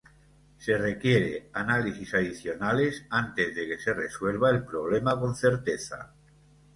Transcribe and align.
Se 0.57 0.79
requiere 0.79 1.51
análisis 1.53 2.15
adicionales 2.15 3.05
antes 3.11 3.53
de 3.55 3.67
que 3.67 3.77
se 3.77 3.93
resuelva 3.93 4.49
el 4.49 4.65
problema 4.65 5.19
con 5.19 5.35
certeza. 5.35 6.15